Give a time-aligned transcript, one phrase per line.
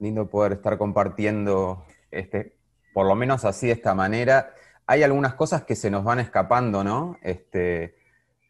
[0.00, 2.56] lindo poder estar compartiendo, este,
[2.92, 4.54] por lo menos así de esta manera.
[4.86, 7.18] Hay algunas cosas que se nos van escapando, ¿no?
[7.22, 7.96] Este,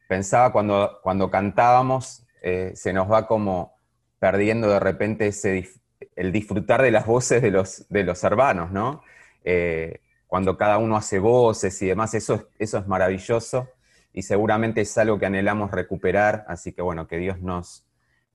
[0.09, 3.75] pensaba cuando, cuando cantábamos, eh, se nos va como
[4.19, 5.69] perdiendo de repente ese,
[6.17, 9.03] el disfrutar de las voces de los, de los hermanos, ¿no?
[9.45, 13.69] Eh, cuando cada uno hace voces y demás, eso, eso es maravilloso
[14.13, 17.85] y seguramente es algo que anhelamos recuperar, así que bueno, que Dios nos,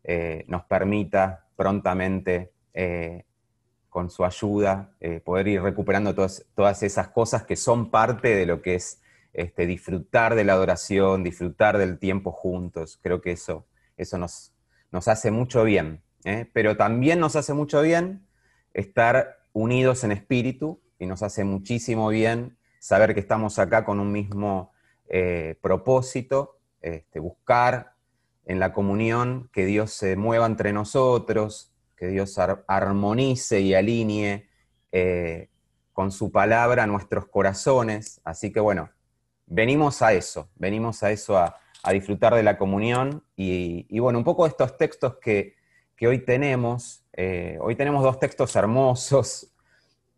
[0.03, 3.25] eh, nos permita prontamente, eh,
[3.89, 8.45] con su ayuda, eh, poder ir recuperando todas, todas, esas cosas que son parte de
[8.45, 9.01] lo que es
[9.33, 12.99] este, disfrutar de la adoración, disfrutar del tiempo juntos.
[13.01, 14.53] Creo que eso, eso nos,
[14.91, 16.01] nos hace mucho bien.
[16.53, 18.25] Pero también nos hace mucho bien
[18.73, 24.13] estar unidos en espíritu y nos hace muchísimo bien saber que estamos acá con un
[24.13, 24.71] mismo
[25.59, 27.93] propósito, este, buscar
[28.45, 31.72] en la comunión, que Dios se mueva entre nosotros,
[32.03, 34.49] que Dios armonice y alinee
[34.91, 35.47] eh,
[35.93, 38.19] con su palabra nuestros corazones.
[38.25, 38.89] Así que bueno,
[39.45, 41.55] venimos a eso, venimos a eso, a,
[41.93, 45.55] disfrutar de la comunión y, bueno, un poco estos textos que,
[46.05, 47.05] hoy tenemos.
[47.13, 49.53] Eh, hoy tenemos dos textos hermosos,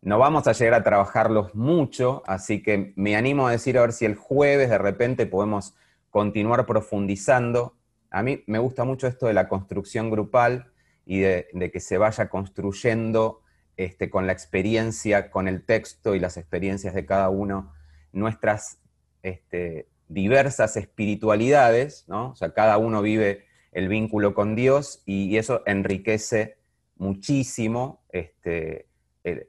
[0.02, 3.94] no vamos a llegar a trabajarlos mucho, así que me animo a decir a ver
[3.94, 5.76] si el jueves de repente podemos
[6.10, 7.76] continuar profundizando
[8.16, 10.72] a mí me gusta mucho esto de la construcción grupal
[11.06, 13.42] y de, que se vaya construyendo
[13.78, 17.74] este, con la experiencia, con el texto y las experiencias de cada uno,
[18.12, 18.80] nuestras
[19.22, 22.32] este, diversas espiritualidades, ¿no?
[22.32, 26.58] O sea, cada uno vive el vínculo con Dios y, eso enriquece
[26.96, 28.88] muchísimo este,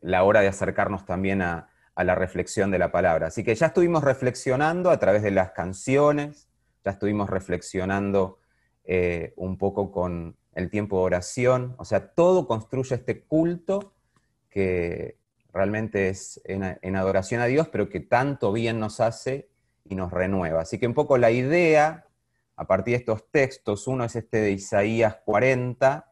[0.02, 3.28] la hora de acercarnos también a, la reflexión de la palabra.
[3.28, 6.46] Así que ya estuvimos reflexionando a través de las canciones,
[6.84, 8.38] ya estuvimos reflexionando
[8.84, 13.92] eh, un poco con el tiempo de oración, o sea, todo construye este culto
[14.50, 15.18] que
[15.52, 19.48] realmente es en, adoración a Dios, pero que tanto bien nos hace
[19.84, 20.62] y nos renueva.
[20.62, 22.06] Así que un poco la idea,
[22.56, 26.10] a partir de estos textos, uno es este de Isaías 40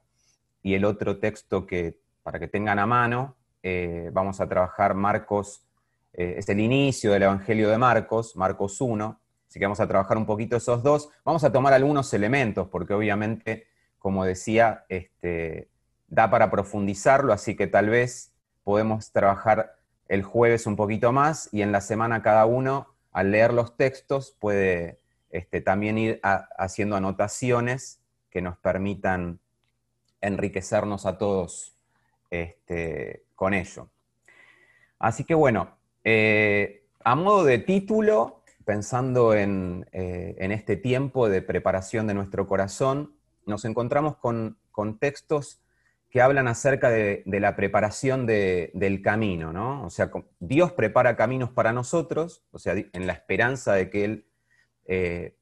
[0.62, 5.66] y el otro texto que, para que tengan a mano, eh, vamos a trabajar Marcos,
[6.12, 9.20] eh, es el inicio del Evangelio de Marcos, Marcos 1,
[9.54, 11.10] Así que vamos a trabajar un poquito esos dos.
[11.24, 13.68] Vamos a tomar algunos elementos, porque obviamente,
[14.04, 15.70] como decía, este,
[16.08, 19.78] da para profundizarlo, así que tal vez podemos trabajar
[20.08, 24.36] el jueves un poquito más y en la semana cada uno, al leer los textos,
[24.38, 25.00] puede
[25.30, 27.98] este, también ir haciendo anotaciones
[28.28, 29.40] que nos permitan
[30.20, 31.74] enriquecernos a todos
[32.28, 33.88] este, con ello.
[34.98, 42.06] Así que bueno, eh, a modo de título, pensando eh, en, este tiempo de preparación
[42.06, 43.14] de nuestro corazón,
[43.46, 44.58] nos encontramos con,
[44.98, 45.60] textos
[46.10, 49.84] que hablan acerca de, la preparación del camino, ¿no?
[49.84, 54.26] O sea, Dios prepara caminos para nosotros, o sea, en la esperanza de que Él
[54.86, 55.36] eh,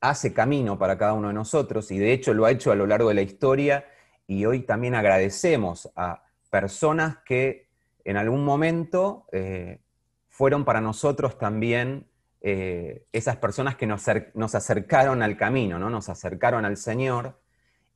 [0.00, 2.86] hace camino para cada uno de nosotros, y de hecho lo ha hecho a lo
[2.86, 3.86] largo de la historia,
[4.26, 7.68] y hoy también agradecemos a personas que
[8.04, 9.80] en algún momento eh,
[10.28, 12.06] fueron para nosotros también
[12.46, 14.06] eh, esas personas que nos,
[14.54, 15.88] acercaron al camino, ¿no?
[15.88, 17.40] nos acercaron al Señor,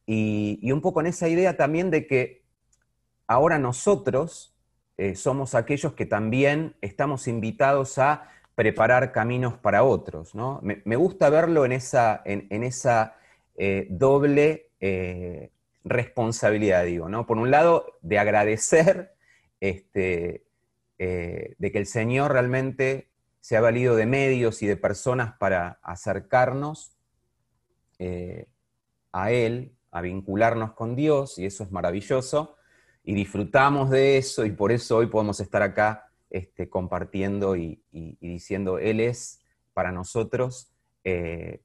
[0.06, 2.46] y, un poco en esa idea también de que
[3.26, 4.56] ahora nosotros
[4.96, 10.34] eh, somos aquellos que también estamos invitados a preparar caminos para otros.
[10.34, 10.60] ¿no?
[10.62, 13.16] Me, gusta verlo en esa, en, esa
[13.54, 14.70] eh, doble
[15.84, 17.26] responsabilidad, digo, ¿no?
[17.26, 19.12] Por un lado, de agradecer
[19.60, 20.46] este,
[20.96, 23.07] de que el Señor realmente
[23.40, 26.96] se ha valido de medios y de personas para acercarnos
[27.98, 28.46] eh,
[29.12, 32.56] a Él, a vincularnos con Dios, y eso es maravilloso,
[33.04, 37.82] y disfrutamos de eso, y por eso hoy podemos estar acá este, compartiendo y,
[38.20, 39.40] diciendo, Él es
[39.72, 40.70] para nosotros
[41.04, 41.62] eh,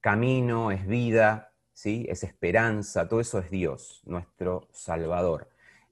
[0.00, 2.06] camino, es vida, ¿sí?
[2.08, 5.48] es esperanza, todo eso es Dios, nuestro Salvador.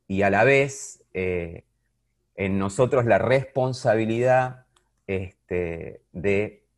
[0.08, 1.64] Y a la vez, eh,
[2.34, 4.66] en nosotros la responsabilidad
[5.10, 6.68] este, de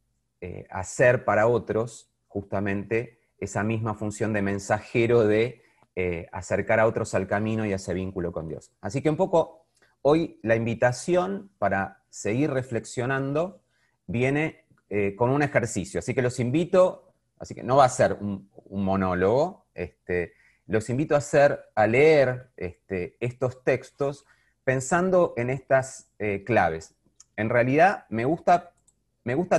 [0.40, 5.62] eh, hacer para otros justamente esa misma función de mensajero de
[5.96, 8.72] eh, acercar a otros al camino y a ese vínculo con Dios.
[8.80, 9.66] Así que un poco
[10.00, 13.60] hoy la invitación para seguir reflexionando
[14.06, 15.98] viene eh, con un ejercicio.
[15.98, 20.32] Así que los invito, así que no va a ser un, monólogo, este,
[20.66, 24.24] los invito a hacer, a leer este, estos textos
[24.64, 26.08] pensando en estas
[26.46, 26.94] claves
[27.36, 28.72] en realidad me gusta,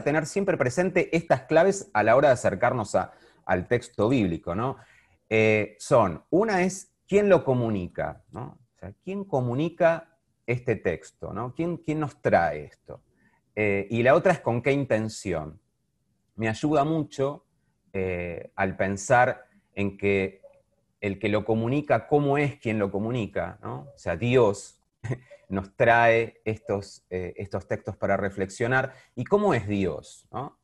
[0.04, 2.96] tener siempre presente estas claves a la hora de acercarnos
[3.46, 4.78] al texto bíblico, ¿no?
[5.30, 8.24] Eh, son, una es quién lo comunica,
[9.04, 10.10] ¿quién comunica
[10.46, 11.34] este texto?
[11.34, 11.54] ¿no?
[11.56, 13.02] ¿Quién, ¿Quién, nos trae esto?
[13.56, 15.60] Eh, y la otra es con qué intención.
[16.36, 17.46] Me ayuda mucho
[17.94, 19.46] eh, al pensar
[19.76, 20.42] en que
[21.02, 23.90] el que lo comunica, cómo es quien lo comunica, ¿no?
[23.94, 24.80] O sea, Dios
[25.54, 28.94] nos trae estos, eh, estos textos para reflexionar.
[29.16, 30.28] ¿Y cómo es Dios?
[30.32, 30.46] ¿no?
[30.48, 30.58] O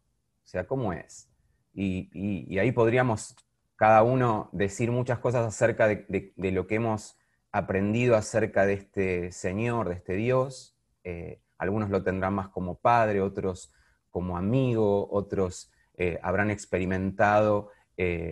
[0.44, 1.30] sea, ¿cómo es?
[1.74, 3.36] Y, ahí podríamos
[3.76, 7.18] cada uno decir muchas cosas acerca de, lo que hemos
[7.52, 10.76] aprendido acerca de este Señor, de este Dios.
[11.04, 13.72] Eh, algunos lo tendrán más como padre, otros
[14.10, 17.70] como amigo, otros eh, habrán experimentado,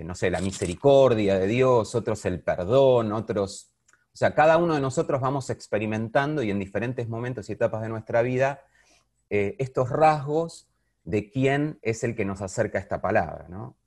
[0.04, 3.77] no sé, la misericordia de Dios, otros el perdón, otros
[4.18, 7.90] o sea, cada uno de nosotros vamos experimentando y en diferentes momentos y etapas de
[7.90, 8.64] nuestra vida
[9.30, 10.68] eh, estos rasgos
[11.04, 13.78] de quién es el que nos acerca a esta palabra, ¿no?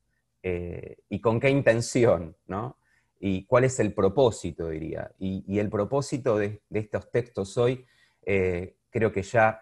[0.45, 2.79] Eh, y con qué intención, ¿no?
[3.19, 5.11] Y cuál es el propósito, diría.
[5.19, 7.85] Y, el propósito de, estos textos hoy,
[8.23, 9.61] eh, creo que ya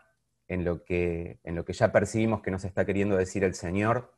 [0.49, 4.13] en lo que, en lo que ya percibimos que nos está queriendo decir el Señor,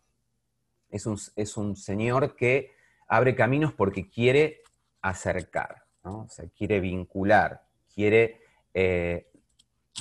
[0.90, 2.72] es un, es un Señor que
[3.06, 4.64] abre caminos porque quiere
[5.00, 5.84] acercar.
[6.02, 7.62] O sea, quiere vincular,
[7.94, 8.40] quiere
[8.74, 9.26] eh,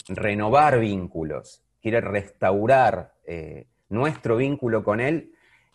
[0.08, 5.34] renovar vínculos, quiere restaurar eh, nuestro vínculo con Él,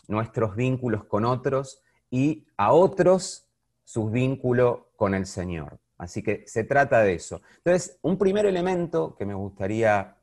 [0.08, 3.46] nuestros vínculos con otros y a otros
[3.84, 5.78] sus vínculos con el Señor.
[5.98, 7.42] Así que se trata de eso.
[7.58, 10.16] Entonces, un primer elemento que me gustaría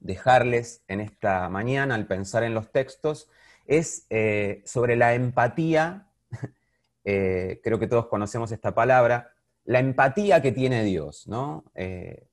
[0.00, 3.28] dejarles en esta mañana al pensar en los textos
[3.66, 6.08] es eh, sobre la empatía
[7.04, 9.32] eh, creo que todos conocemos esta palabra,
[9.64, 11.64] la empatía que tiene Dios, ¿no?
[11.74, 12.28] Eh,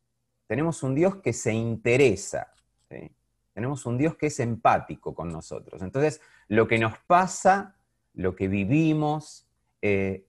[0.47, 2.51] tenemos un Dios que se interesa,
[3.53, 5.81] tenemos un Dios que es empático con nosotros.
[5.81, 7.75] Entonces, lo que nos pasa,
[8.13, 9.47] lo que vivimos,
[9.81, 10.25] eh,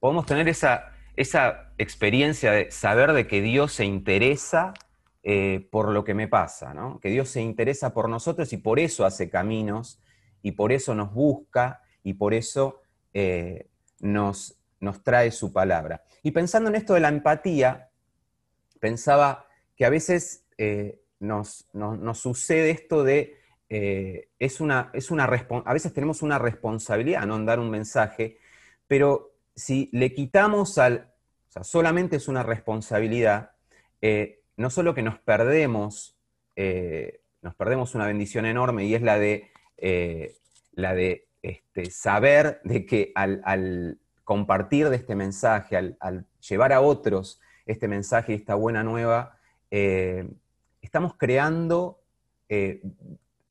[0.00, 4.74] podemos tener esa, esa, experiencia de saber de que Dios se interesa
[5.70, 9.30] por lo que me pasa, que Dios se interesa por nosotros y por eso hace
[9.30, 10.00] caminos
[10.42, 12.80] y por eso nos busca y por eso
[14.02, 16.04] nos, nos trae su palabra.
[16.22, 17.88] Y pensando en esto de la empatía,
[18.78, 19.46] pensaba
[19.76, 21.68] que a veces eh, nos,
[22.14, 23.38] sucede esto de,
[23.68, 28.38] eh, es una, es una a veces tenemos una responsabilidad, no dar un mensaje,
[28.86, 31.12] pero si le quitamos al,
[31.48, 33.52] o sea, solamente es una responsabilidad,
[34.00, 36.18] eh, no solo que nos perdemos,
[37.40, 39.50] nos perdemos una bendición enorme y es la de,
[40.72, 47.40] la de este, saber de que al, compartir de este mensaje, al, llevar a otros
[47.66, 49.38] este mensaje y esta buena nueva,
[49.70, 50.28] eh,
[50.80, 52.00] estamos creando
[52.48, 52.82] eh,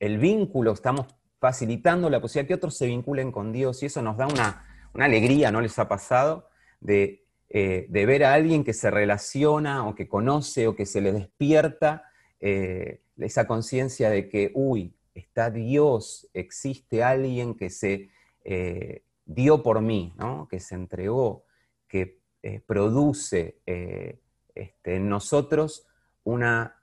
[0.00, 1.06] el vínculo, estamos
[1.38, 5.50] facilitando la posibilidad que otros se vinculen con Dios y eso nos da una, alegría,
[5.50, 6.48] ¿no les ha pasado?
[6.80, 11.00] De, eh, de, ver a alguien que se relaciona o que conoce o que se
[11.00, 12.04] le despierta
[12.40, 18.10] esa conciencia de que, uy, está Dios, existe alguien que se
[18.44, 20.14] eh, dio por mí,
[20.50, 21.44] que se entregó,
[21.88, 24.20] que eh, produce eh,
[24.54, 25.86] este, en nosotros
[26.24, 26.76] una,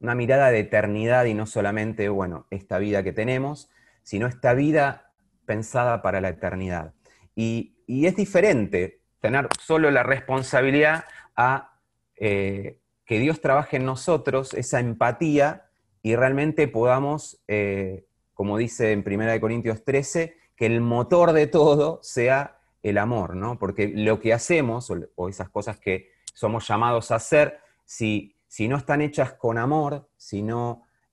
[0.00, 3.70] una, mirada de eternidad y no solamente, bueno, esta vida que tenemos,
[4.02, 5.12] sino esta vida
[5.46, 6.94] pensada para la eternidad.
[7.34, 11.80] Y, es diferente tener solo la responsabilidad a
[12.14, 12.78] que
[13.08, 15.67] Dios trabaje en nosotros, esa empatía,
[16.08, 22.00] y realmente podamos, eh, como dice en 1 Corintios 13, que el motor de todo
[22.02, 23.58] sea el amor, ¿no?
[23.58, 28.78] Porque lo que hacemos, o, esas cosas que somos llamados a hacer, si, si no
[28.78, 30.42] están hechas con amor, si,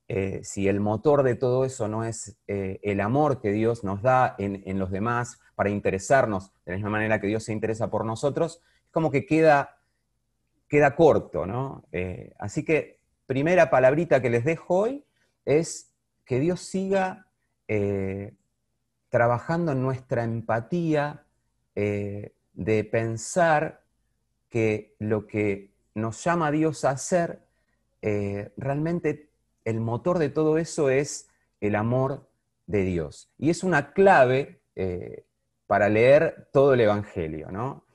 [0.07, 4.01] eh, si el motor de todo eso no es eh, el amor que Dios nos
[4.01, 8.05] da en, los demás para interesarnos de la misma manera que Dios se interesa por
[8.05, 9.77] nosotros, es como que queda,
[10.69, 11.83] queda corto, ¿no?
[12.39, 12.94] así que
[13.25, 15.05] primera palabrita que les dejo hoy
[15.45, 15.91] es
[16.25, 17.27] que Dios siga
[17.67, 18.33] eh,
[19.09, 21.25] trabajando en nuestra empatía
[21.75, 23.83] eh, de pensar
[24.49, 27.41] que lo que nos llama a Dios a hacer,
[28.01, 29.29] eh, realmente
[29.63, 31.29] el motor de todo eso es
[31.61, 32.29] el amor
[32.67, 33.31] de Dios.
[33.37, 34.61] Y es una clave
[35.67, 37.85] para leer todo el Evangelio, ¿no?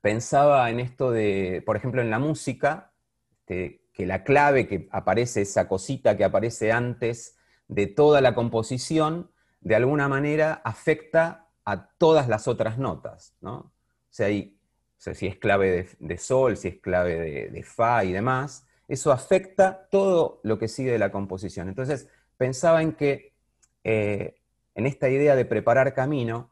[0.00, 2.92] Pensaba en esto de, por ejemplo, en la música,
[3.30, 9.30] este, que la clave que aparece, esa cosita que aparece antes de toda la composición,
[9.62, 13.54] de alguna manera afecta a todas las otras notas, ¿no?
[13.56, 13.72] O
[14.10, 19.88] sea, si es clave de, sol, si es clave de, fa y demás, eso afecta
[19.90, 21.70] todo lo que sigue de la composición.
[21.70, 23.32] Entonces, pensaba en que
[23.82, 24.42] eh,
[24.74, 26.50] en esta idea de preparar camino,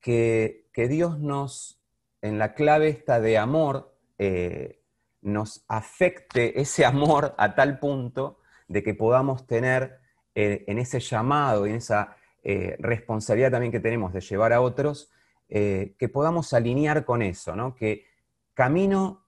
[0.00, 1.80] que, Dios nos,
[2.20, 4.83] en la clave esta de amor, eh,
[5.24, 8.38] nos afecte ese amor a tal punto
[8.68, 9.98] de que podamos tener
[10.34, 15.10] eh, en ese llamado, en esa eh, responsabilidad también que tenemos de llevar a otros,
[15.46, 17.76] que podamos alinear con eso, ¿no?
[17.76, 18.06] que
[18.54, 19.24] camino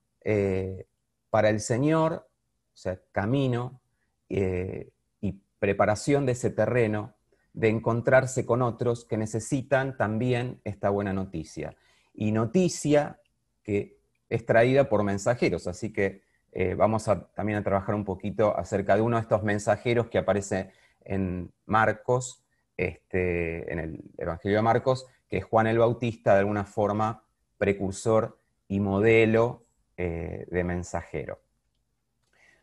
[1.29, 2.27] para el Señor,
[2.73, 3.79] o sea, camino
[4.27, 7.15] y preparación de ese terreno,
[7.57, 11.75] de encontrarse con otros que necesitan también esta buena noticia.
[12.13, 13.19] Y noticia
[13.63, 13.96] que
[14.29, 18.95] es traída por mensajeros, así que eh, vamos a, también a trabajar un poquito acerca
[18.95, 20.71] de uno de estos mensajeros que aparece
[21.03, 22.43] en Marcos,
[22.75, 27.23] este, en el Evangelio de Marcos, que es Juan el Bautista, de alguna forma
[27.57, 29.65] precursor y modelo
[29.97, 31.39] eh, de mensajero.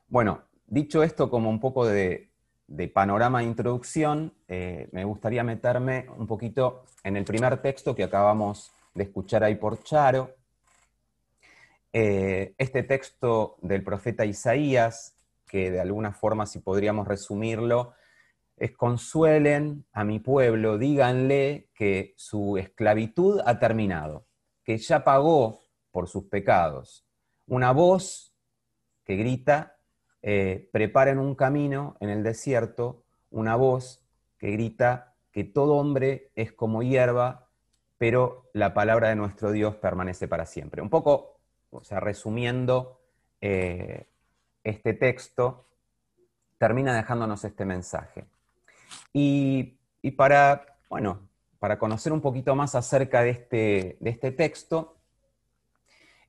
[0.08, 2.30] Bueno, dicho esto como un poco de,
[2.92, 8.72] panorama de introducción, eh, me gustaría meterme un poquito en el primer texto que acabamos
[8.94, 10.34] de escuchar ahí por Charo,
[11.96, 15.14] eh, este texto del profeta Isaías,
[15.46, 17.94] que de alguna forma, si podríamos resumirlo,
[18.56, 24.26] es consuelen a mi pueblo, díganle que su esclavitud ha terminado,
[24.64, 25.60] que ya pagó
[25.92, 27.06] por sus pecados.
[27.46, 28.34] Una voz
[29.04, 29.76] que grita,
[30.20, 34.04] eh, preparen un camino en el desierto, una voz
[34.36, 37.50] que grita que todo hombre es como hierba,
[37.98, 40.82] pero la palabra de nuestro Dios permanece para siempre.
[40.82, 41.33] Un poco
[41.74, 43.00] o sea, resumiendo
[43.40, 44.06] eh,
[44.62, 45.66] este texto,
[46.58, 48.26] termina dejándonos este mensaje.
[49.12, 49.78] Y,
[50.16, 51.28] para, bueno,
[51.58, 54.96] para conocer un poquito más acerca de este, de este texto,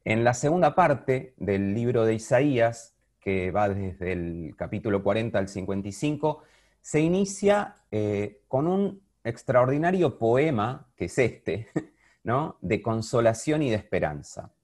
[0.04, 5.48] en la segunda parte del libro de Isaías, que va desde el capítulo 40 al
[5.48, 6.44] 55,
[6.82, 11.68] se inicia eh, con un extraordinario poema, que es este,
[12.24, 12.58] ¿no?
[12.62, 14.55] de consolación y de esperanza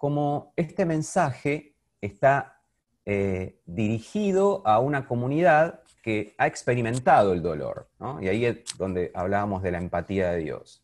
[0.00, 2.62] como este mensaje está
[3.04, 7.90] eh, dirigido a una comunidad que ha experimentado el dolor,
[8.22, 10.82] y ahí es donde hablábamos de la empatía de Dios.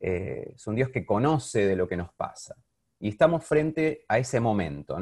[0.00, 2.56] Eh, es un Dios que conoce de lo que nos pasa.
[2.98, 4.98] Y estamos frente a ese momento.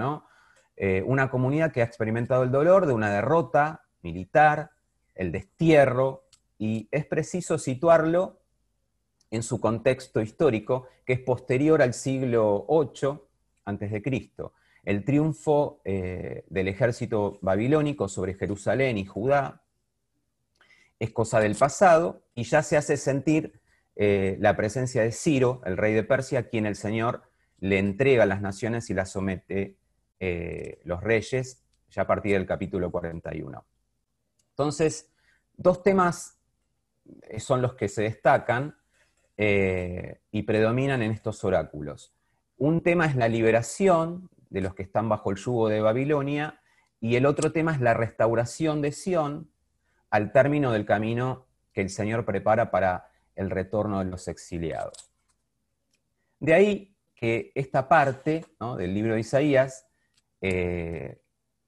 [0.77, 4.73] Eh, una comunidad que ha experimentado el dolor de una derrota militar,
[5.15, 6.25] el destierro,
[6.59, 8.43] y es preciso situarlo
[9.35, 13.19] en su contexto histórico, que es posterior al siglo VIII
[13.65, 14.31] a.C.
[14.85, 19.63] El triunfo eh, del ejército babilónico sobre Jerusalén y Judá
[21.01, 23.61] es cosa del pasado y ya se hace sentir
[23.97, 27.23] eh, la presencia de Ciro, el rey de Persia, a quien el Señor
[27.59, 29.77] le entrega las naciones y las somete
[30.21, 33.65] eh, los reyes, ya a partir del capítulo 41.
[34.51, 35.11] Entonces,
[35.57, 36.39] dos temas
[37.39, 38.77] son los que se destacan
[39.37, 42.15] eh, y predominan en estos oráculos.
[42.57, 46.61] Un tema es la liberación de los que están bajo el yugo de Babilonia
[47.01, 49.51] y el otro tema es la restauración de Sión
[50.11, 55.11] al término del camino que el Señor prepara para el retorno de los exiliados.
[56.39, 58.45] De ahí que esta parte
[58.79, 59.89] del libro de Isaías
[60.41, 61.21] eh,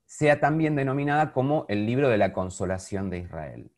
[0.04, 3.70] sea también denominada como el libro de la consolación de Israel.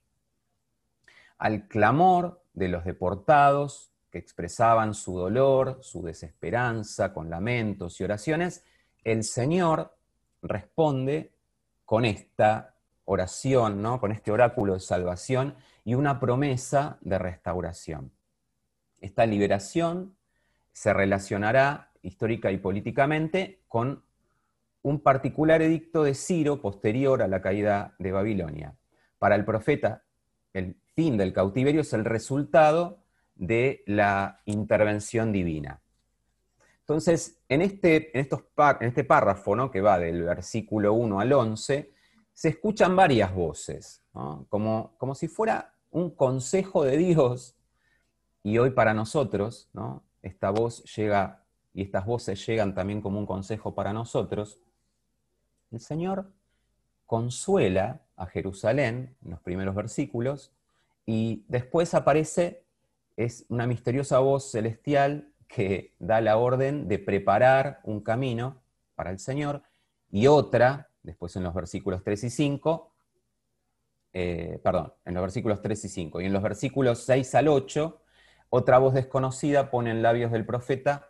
[1.39, 8.65] Al clamor de los deportados que expresaban su dolor, su desesperanza, con lamentos y oraciones,
[9.05, 9.97] el Señor
[10.43, 11.33] responde
[11.85, 12.75] con esta
[13.05, 14.01] oración, ¿no?
[14.01, 18.13] con este oráculo de salvación y una promesa de restauración.
[19.01, 20.17] Esta liberación
[20.73, 24.03] se relacionará histórica y políticamente con
[24.83, 28.75] un particular edicto de Ciro posterior a la caída de Babilonia.
[29.19, 30.05] Para el profeta,
[30.53, 32.99] el del cautiverio es el resultado
[33.37, 35.81] de la intervención divina.
[36.81, 38.43] Entonces, en este, en estos
[38.81, 39.71] en este párrafo ¿no?
[39.71, 41.93] que va del versículo 1 al 11,
[42.33, 44.03] se escuchan varias voces,
[44.49, 47.57] como, como si fuera un consejo de Dios.
[48.43, 50.03] Y hoy para nosotros, ¿no?
[50.23, 54.59] esta voz llega, y estas voces llegan también como un consejo para nosotros.
[55.71, 56.33] El Señor
[57.07, 60.53] consuela a Jerusalén en los primeros versículos
[61.09, 62.67] y después aparece,
[63.17, 68.61] es una misteriosa voz celestial que da la orden de preparar un camino
[68.95, 69.63] para el Señor,
[70.11, 72.93] y otra, después en los versículos 3 y 5,
[74.13, 78.03] eh, perdón, en los versículos 3 y 5, y en los versículos 6 al 8,
[78.51, 81.09] otra voz desconocida pone en labios del profeta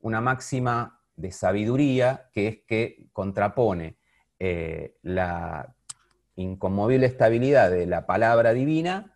[0.00, 3.96] una máxima de sabiduría que es que contrapone
[4.40, 5.72] eh, la
[6.34, 9.12] inconmovible estabilidad de la palabra divina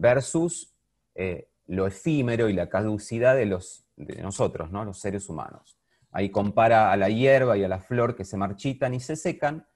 [0.00, 0.74] versus
[1.14, 4.84] eh, lo efímero y la caducidad de, los, de nosotros, ¿no?
[4.84, 5.76] los seres humanos.
[6.10, 9.66] Ahí compara a la hierba y a la flor que se marchitan y se secan.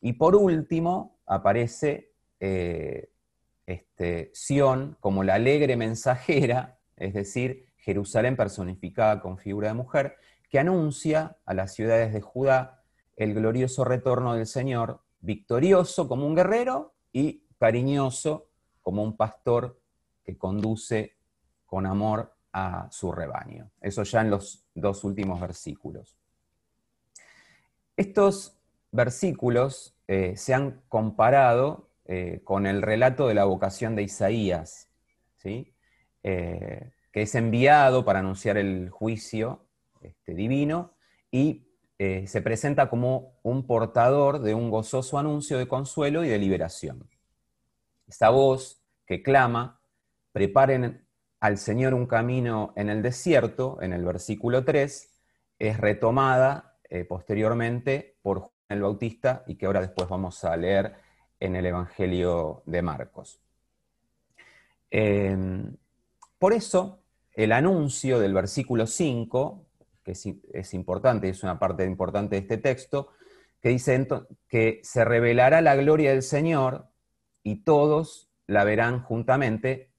[0.00, 3.10] Y por último aparece eh,
[3.66, 10.16] este, Sión como la alegre mensajera, es decir, Jerusalén personificada con figura de mujer,
[10.50, 12.82] que anuncia a las ciudades de Judá
[13.16, 18.49] el glorioso retorno del Señor, victorioso como un guerrero y cariñoso
[18.82, 19.80] como un pastor
[20.24, 21.16] que conduce
[21.66, 23.70] con amor a su rebaño.
[23.80, 26.16] Eso ya en los dos últimos versículos.
[27.96, 28.56] Estos
[28.92, 34.88] versículos eh, se han comparado eh, con el relato de la vocación de Isaías,
[35.36, 35.74] ¿sí?
[36.22, 39.64] Eh, que es enviado para anunciar el juicio
[40.00, 40.94] este, divino
[41.30, 41.66] y
[41.98, 47.06] se presenta como un portador de un gozoso anuncio de consuelo y de liberación.
[48.10, 49.80] Esta voz que clama,
[50.32, 51.06] preparen
[51.38, 55.22] al Señor un camino en el desierto, en el versículo 3,
[55.60, 60.94] es retomada eh, posteriormente por Juan el Bautista y que ahora después vamos a leer
[61.38, 63.40] en el Evangelio de Marcos.
[64.90, 65.76] Em,
[66.36, 69.66] por eso, el anuncio del versículo 5,
[70.02, 73.12] que es, es importante, es una parte importante de este texto,
[73.62, 74.04] que dice
[74.48, 76.90] que se revelará la gloria del Señor
[77.42, 79.90] y todos la verán juntamente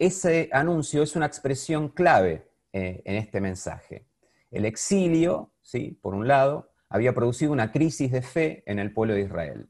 [0.00, 4.06] ese anuncio es una expresión clave eh, en este mensaje.
[4.50, 5.98] El exilio, ¿sí?
[6.00, 9.68] por un lado, había producido una crisis de fe en el pueblo de Israel.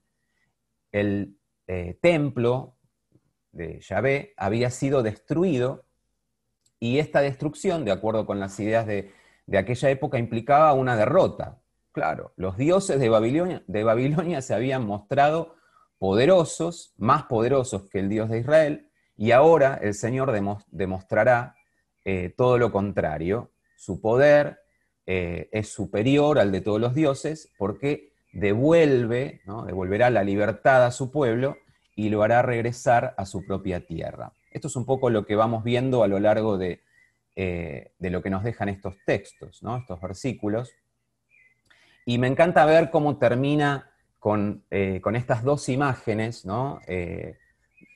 [0.92, 2.76] El eh, templo
[3.50, 5.84] de Yahvé había sido destruido
[6.78, 9.12] y esta destrucción, de acuerdo con las ideas de,
[9.52, 11.60] aquella época, implicaba una derrota.
[11.90, 15.56] Claro, los dioses de Babilonia, de Babilonia se habían mostrado
[16.00, 20.32] poderosos, más poderosos que el Dios de Israel, y ahora el Señor
[20.70, 21.54] demostrará
[22.06, 23.50] eh, todo lo contrario.
[23.76, 24.60] Su poder
[25.04, 31.10] eh, es superior al de todos los dioses porque devuelve, devolverá la libertad a su
[31.10, 31.58] pueblo
[31.94, 34.32] y lo hará regresar a su propia tierra.
[34.50, 36.80] Esto es un poco lo que vamos viendo a lo largo de,
[37.36, 40.72] eh, lo que nos dejan estos textos, estos versículos.
[42.06, 43.89] Y me encanta ver cómo termina
[44.20, 46.80] con, estas dos imágenes, ¿no?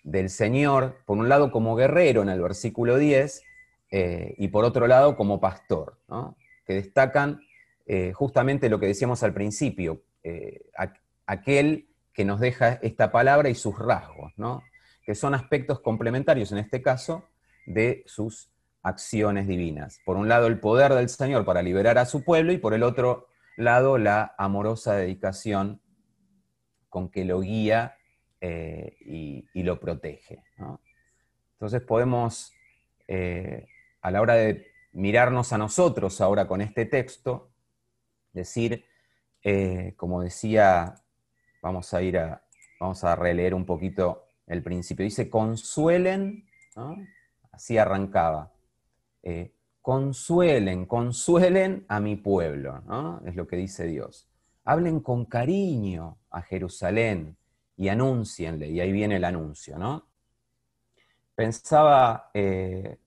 [0.05, 3.43] del Señor, por un lado como guerrero en el versículo 10,
[3.91, 5.99] eh, y por otro lado como pastor,
[6.67, 7.41] que destacan
[7.87, 10.67] eh, justamente lo que decíamos al principio, eh,
[11.27, 14.33] aquel que nos deja esta palabra y sus rasgos,
[15.05, 17.25] que son aspectos complementarios en este caso
[17.67, 18.51] de sus
[18.83, 20.01] acciones divinas.
[20.05, 22.83] Por un lado el poder del Señor para liberar a su pueblo y por el
[22.83, 25.81] otro lado la amorosa dedicación
[26.95, 27.97] con que lo guía
[28.41, 30.45] eh, y, lo protege.
[31.55, 32.53] Entonces podemos,
[33.09, 33.67] eh,
[34.01, 37.51] a la hora de mirarnos a nosotros ahora con este texto,
[38.33, 38.85] decir,
[39.43, 40.95] eh, como decía,
[41.61, 42.45] vamos a ir a,
[42.79, 46.49] vamos a releer un poquito el principio, dice, consuelen,
[47.51, 48.53] así arrancaba,
[49.83, 52.85] consuelen, consuelen a mi pueblo,
[53.27, 54.29] es lo que dice Dios.
[54.65, 57.37] Hablen con cariño a Jerusalén,
[57.77, 60.07] y anúncienle, y ahí viene el anuncio, ¿no?
[61.35, 62.99] Pensaba eh,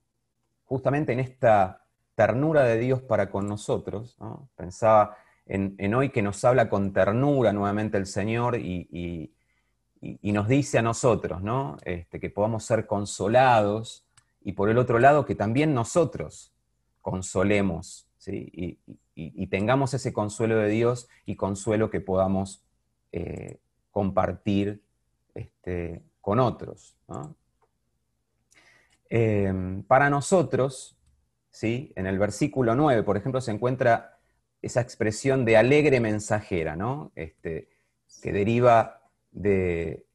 [0.65, 4.49] justamente en esta ternura de Dios para con nosotros, ¿no?
[4.55, 9.33] Pensaba en, hoy que nos habla con ternura nuevamente el Señor y,
[10.21, 11.77] nos dice a nosotros, ¿no?
[11.83, 14.05] Este, que podamos ser consolados
[14.41, 16.53] y por el otro lado que también nosotros
[17.01, 18.77] consolemos, ¿sí?
[19.47, 22.63] Tengamos ese consuelo de Dios y consuelo que podamos
[23.11, 23.59] eh,
[23.91, 24.81] compartir
[25.33, 26.95] este, con otros.
[29.09, 30.97] Em, para nosotros,
[31.49, 31.93] ¿sí?
[31.95, 34.19] en el versículo 9, por ejemplo, se encuentra
[34.61, 37.11] esa expresión de alegre mensajera, ¿no?
[37.15, 37.69] Este,
[38.21, 39.01] que deriva
[39.31, 40.07] de,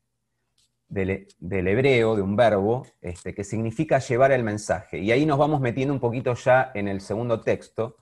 [0.89, 4.99] del, hebreo, de un verbo, este, que significa llevar el mensaje.
[4.99, 7.97] Y ahí nos vamos metiendo un poquito ya en el segundo texto,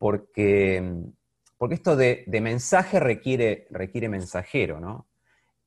[0.00, 0.82] porque,
[1.58, 5.08] porque esto de, mensaje requiere, requiere mensajero, ¿no?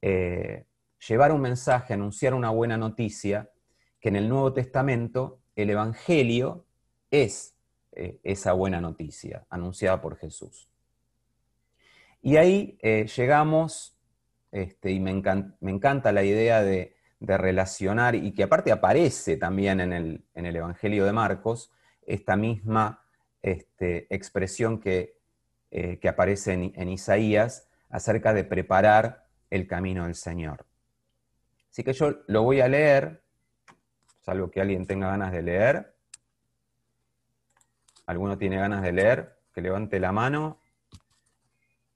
[0.02, 0.66] Eh,
[1.08, 3.52] llevar un mensaje, anunciar una buena noticia,
[4.00, 6.66] que en el Nuevo Testamento el Evangelio
[7.12, 7.56] es
[7.92, 10.68] eh, esa buena noticia anunciada por Jesús.
[12.24, 13.96] Y ahí eh, llegamos,
[14.52, 20.56] este, y me, encanta, la idea de, relacionar, y que aparte aparece también en el,
[20.56, 23.03] Evangelio de Marcos, esta misma
[23.44, 25.22] este, expresión que,
[26.08, 30.66] aparece en Isaías acerca de preparar el camino del Señor.
[31.70, 33.24] Así que yo lo voy a leer,
[34.22, 35.96] salvo que alguien tenga ganas de leer.
[38.06, 39.40] ¿Alguno tiene ganas de leer?
[39.54, 40.60] Que levante la mano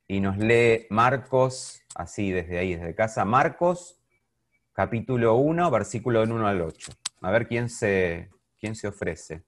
[0.07, 3.99] y nos lee Marcos, así desde ahí, desde casa, Marcos,
[4.71, 6.91] capítulo 1, versículo 1 al 8.
[7.21, 9.43] A ver quién se, quién se ofrece.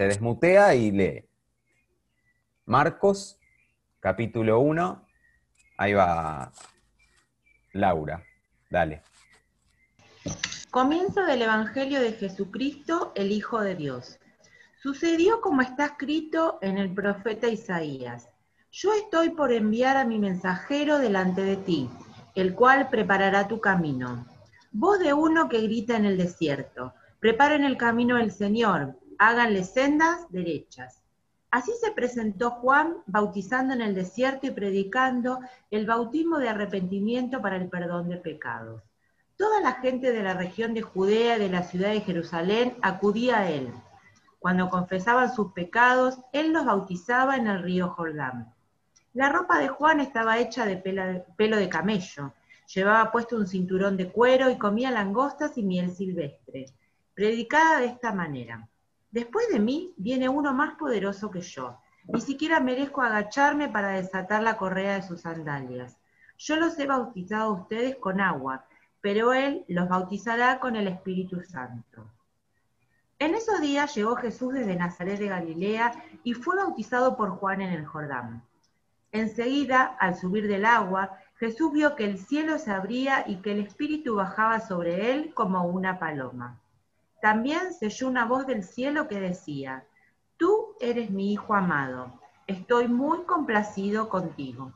[0.00, 1.28] Se desmutea y lee.
[2.64, 3.38] Marcos,
[4.00, 5.06] capítulo 1,
[5.76, 6.50] ahí va
[7.74, 8.24] Laura,
[8.70, 9.02] dale.
[10.70, 14.18] Comienzo del Evangelio de Jesucristo, el Hijo de Dios.
[14.82, 18.30] Sucedió como está escrito en el profeta Isaías.
[18.72, 21.90] Yo estoy por enviar a mi mensajero delante de ti,
[22.34, 24.26] el cual preparará tu camino.
[24.72, 30.26] Voz de uno que grita en el desierto, preparen el camino del Señor, háganle sendas
[30.30, 31.02] derechas.
[31.50, 37.56] Así se presentó Juan bautizando en el desierto y predicando el bautismo de arrepentimiento para
[37.56, 38.82] el perdón de pecados.
[39.36, 43.50] Toda la gente de la región de Judea de la ciudad de Jerusalén acudía a
[43.50, 43.70] él.
[44.38, 48.54] Cuando confesaban sus pecados, él los bautizaba en el río Jordán.
[49.12, 52.32] La ropa de Juan estaba hecha de pelo de camello.
[52.74, 56.66] Llevaba puesto un cinturón de cuero y comía langostas y miel silvestre.
[57.12, 58.66] Predicada de esta manera.
[59.10, 61.78] Después de mí viene uno más poderoso que yo.
[62.04, 65.96] Ni siquiera merezco agacharme para desatar la correa de sus sandalias.
[66.38, 68.64] Yo los he bautizado a ustedes con agua,
[69.00, 72.06] pero Él los bautizará con el Espíritu Santo.
[73.18, 75.92] En esos días llegó Jesús desde Nazaret de Galilea
[76.24, 78.42] y fue bautizado por Juan en el Jordán.
[79.12, 83.60] Enseguida, al subir del agua, Jesús vio que el cielo se abría y que el
[83.60, 86.58] Espíritu bajaba sobre él como una paloma.
[87.20, 89.84] También se oyó una voz del cielo que decía,
[90.36, 94.72] Tú eres mi Hijo amado, estoy muy complacido contigo.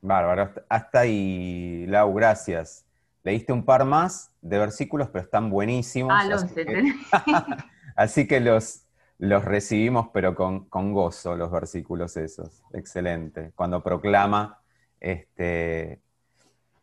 [0.00, 2.86] Bárbaro, hasta ahí, Lau, gracias.
[3.22, 6.12] Leíste un par más de versículos, pero están buenísimos.
[6.12, 6.44] Ah, los
[7.96, 8.86] así que los,
[9.18, 12.62] los recibimos, pero con, gozo, los versículos esos.
[12.72, 13.52] Excelente.
[13.54, 14.60] Cuando proclama,
[14.98, 16.00] este,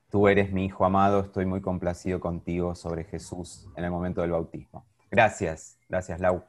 [0.10, 4.32] tú eres mi hijo amado, estoy muy complacido contigo sobre Jesús en el momento del
[4.32, 4.86] bautismo.
[5.12, 6.44] Gracias, gracias Lau.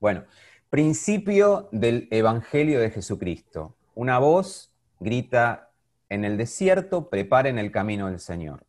[0.00, 0.24] Bueno,
[0.70, 3.76] principio del Evangelio de Jesucristo.
[3.94, 5.70] Una voz grita
[6.08, 8.64] en el desierto, preparen el camino del Señor.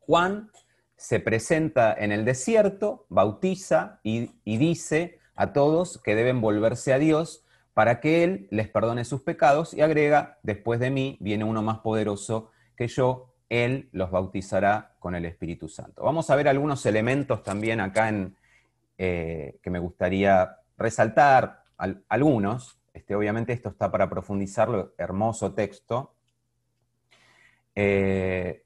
[0.00, 0.50] Juan
[0.96, 7.44] se presenta en el desierto, bautiza y, dice a todos que deben volverse a Dios
[7.74, 11.80] para que Él les perdone sus pecados y agrega, después de mí viene uno más
[11.80, 16.04] poderoso que yo, Él los bautizará con el Espíritu Santo.
[16.04, 18.36] Vamos a ver algunos elementos también acá en,
[18.98, 21.64] eh, que me gustaría resaltar,
[22.08, 22.78] algunos.
[22.94, 26.14] Este, obviamente esto está para profundizarlo, hermoso texto.
[27.74, 28.64] Eh,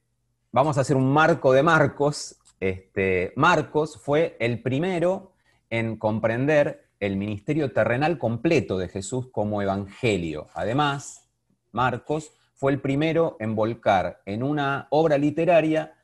[0.52, 2.38] vamos a hacer un marco de Marcos.
[2.60, 5.32] Este, Marcos fue el primero
[5.68, 10.48] en comprender el ministerio terrenal completo de Jesús como evangelio.
[10.54, 11.28] Además,
[11.72, 15.94] Marcos fue el primero en volcar en una obra literaria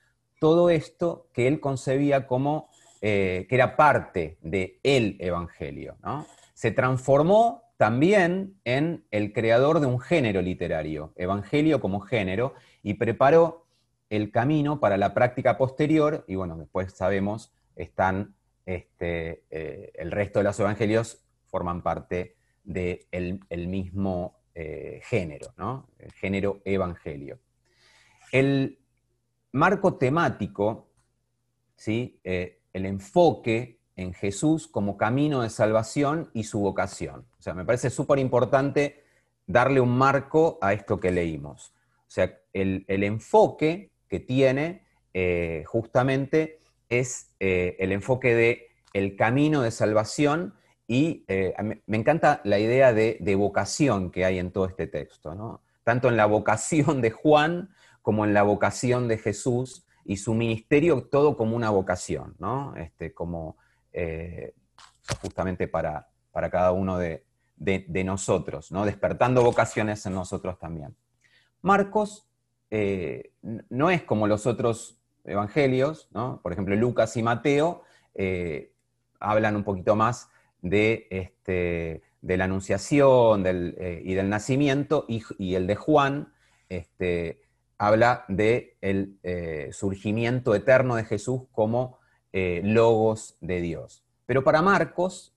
[0.40, 2.70] todo esto que él concebía como
[3.02, 5.98] eh, que era parte de el evangelio.
[6.54, 13.66] Se transformó también en el creador de un género literario, evangelio como género, y preparó
[14.08, 20.38] el camino para la práctica posterior, y bueno, después sabemos, están, este, eh, el resto
[20.38, 25.86] de los evangelios forman parte del el mismo eh, género, ¿no?
[26.06, 27.40] El género evangelio.
[28.30, 28.78] El
[29.50, 30.86] marco temático,
[31.74, 32.20] ¿sí?
[32.22, 37.26] Eh, el enfoque en Jesús como camino de salvación y su vocación.
[37.40, 39.02] O sea, me parece súper importante
[39.48, 41.74] darle un marco a esto que leímos.
[42.06, 49.60] O sea, el, enfoque que tiene eh, justamente es eh, el enfoque de el camino
[49.62, 50.54] de salvación
[50.86, 55.65] y me encanta la idea de, vocación que hay en todo este texto, ¿no?
[55.86, 57.70] Tanto en la vocación de Juan
[58.02, 62.74] como en la vocación de Jesús y su ministerio, todo como una vocación, ¿no?
[62.74, 63.56] este, como
[65.22, 67.24] justamente para, para, cada uno de,
[67.56, 68.84] de, nosotros, ¿no?
[68.84, 70.96] despertando vocaciones en nosotros también.
[71.62, 72.28] Marcos
[72.70, 73.32] eh,
[73.70, 76.10] no es como los otros evangelios,
[76.42, 78.72] por ejemplo Lucas y Mateo, eh,
[79.20, 80.30] hablan un poquito más
[80.62, 86.32] de, este, de la anunciación eh, y del nacimiento, y, el de Juan
[86.68, 87.40] este,
[87.78, 91.98] habla del el surgimiento eterno de Jesús como
[92.32, 94.04] logos de Dios.
[94.26, 95.32] Pero para Marcos,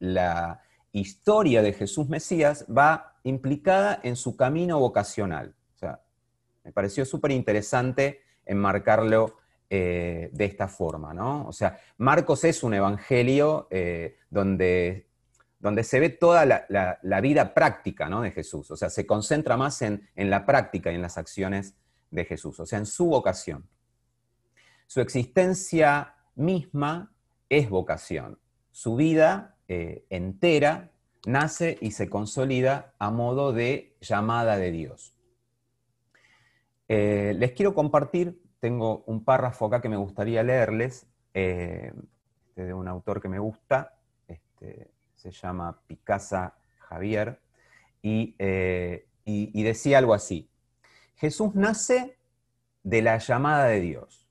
[0.00, 5.54] la historia de Jesús Mesías va implicada en su camino vocacional.
[6.64, 9.36] Me pareció súper interesante enmarcarlo
[9.68, 11.46] de esta forma, ¿no?
[11.46, 13.68] O sea, Marcos es un evangelio
[14.30, 15.09] donde
[15.60, 18.22] donde se ve toda la, vida práctica ¿no?
[18.22, 18.70] de Jesús.
[18.70, 21.76] O sea, se concentra más en, la práctica y en las acciones
[22.10, 23.68] de Jesús, o sea, en su vocación.
[24.86, 27.12] Su existencia misma
[27.48, 28.38] es vocación.
[28.72, 30.90] Su vida eh, entera
[31.26, 35.14] nace y se consolida a modo de llamada de Dios.
[36.88, 41.92] Eh, les quiero compartir, tengo un párrafo acá que me gustaría leerles, eh,
[42.60, 43.96] este, de un autor que me gusta,
[44.28, 44.90] este,
[45.20, 47.38] se llama Picasa Javier,
[48.02, 50.48] eh, y, decía algo así,
[51.16, 52.16] Jesús nace
[52.82, 54.26] de la llamada de Dios,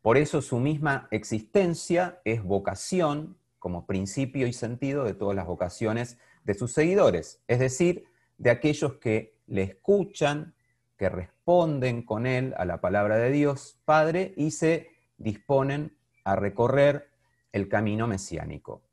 [0.00, 6.18] por eso su misma existencia es vocación como principio y sentido de todas las vocaciones
[6.44, 8.04] de sus seguidores, es decir,
[8.38, 10.54] de aquellos que le escuchan,
[10.96, 15.94] que responden con él a la palabra de Dios Padre y se disponen
[16.24, 17.10] a recorrer
[17.52, 18.87] el camino mesiánico.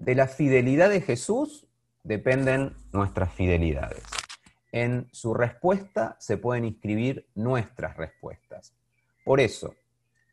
[0.00, 1.66] De la fidelidad de Jesús
[2.04, 4.02] dependen nuestras fidelidades.
[4.72, 8.72] En su respuesta se pueden inscribir nuestras respuestas.
[9.26, 9.74] Por eso,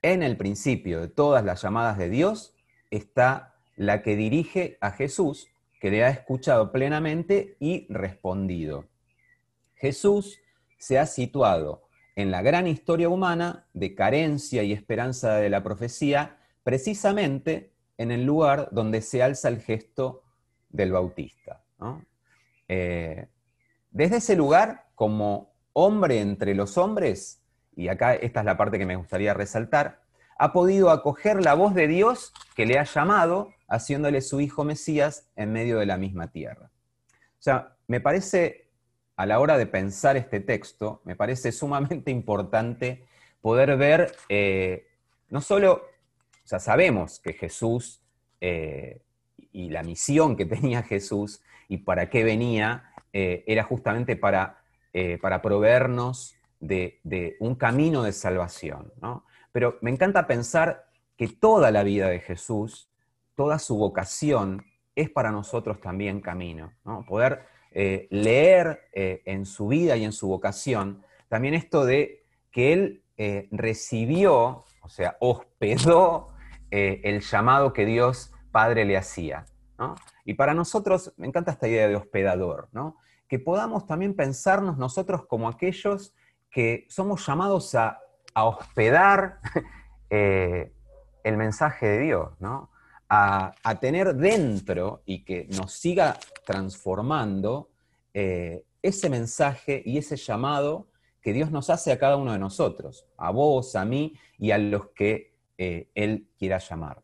[0.02, 2.56] en el principio de todas las llamadas de Dios
[2.92, 5.50] está la que dirige a Jesús,
[5.82, 8.86] que le ha escuchado plenamente y respondido.
[9.76, 10.40] Jesús
[10.78, 16.38] se ha situado en la gran historia humana de carencia y esperanza de la profecía,
[16.64, 20.24] precisamente en el lugar donde se alza el gesto
[20.70, 21.64] del bautista.
[22.68, 23.28] Eh,
[23.92, 27.42] desde ese lugar, como hombre entre los hombres,
[27.76, 30.02] y acá esta es la parte que me gustaría resaltar,
[30.38, 35.30] ha podido acoger la voz de Dios que le ha llamado, haciéndole su hijo Mesías
[35.36, 36.70] en medio de la misma tierra.
[37.12, 38.70] O sea, me parece,
[39.16, 43.06] a la hora de pensar este texto, me parece sumamente importante
[43.42, 44.88] poder ver eh,
[45.30, 45.84] no solo
[46.48, 48.02] o sea, sabemos que Jesús
[48.40, 49.02] eh,
[49.52, 55.18] y la misión que tenía Jesús y para qué venía eh, era justamente para, eh,
[55.22, 58.94] para proveernos de, un camino de salvación.
[59.52, 60.86] Pero me encanta pensar
[61.18, 62.90] que toda la vida de Jesús,
[63.36, 64.64] toda su vocación,
[64.96, 66.72] es para nosotros también camino.
[67.10, 73.04] Poder leer en su vida y en su vocación también esto de que Él
[73.52, 76.30] recibió, o sea, hospedó
[76.72, 79.46] eh, el llamado que Dios Padre le hacía.
[80.26, 82.98] Y para nosotros, me encanta esta idea de hospedador, ¿no?
[83.28, 86.16] que podamos también pensarnos nosotros como aquellos
[86.50, 88.00] que somos llamados a,
[88.34, 89.40] hospedar
[90.10, 90.72] eh,
[91.24, 92.70] el mensaje de Dios, ¿no?
[93.10, 97.70] a, tener dentro y que nos siga transformando
[98.14, 100.88] eh, ese mensaje y ese llamado
[101.22, 104.58] que Dios nos hace a cada uno de nosotros, a vos, a mí y a
[104.58, 107.02] los que eh, él quiera llamar.